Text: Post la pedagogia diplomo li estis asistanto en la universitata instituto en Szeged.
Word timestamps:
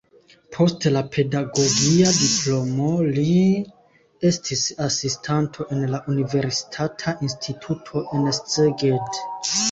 Post 0.55 0.85
la 0.93 1.01
pedagogia 1.15 2.13
diplomo 2.19 2.87
li 3.17 3.33
estis 4.29 4.63
asistanto 4.85 5.67
en 5.75 5.83
la 5.91 5.99
universitata 6.13 7.13
instituto 7.29 8.03
en 8.21 8.25
Szeged. 8.39 9.21